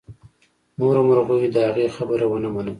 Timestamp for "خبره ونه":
1.95-2.49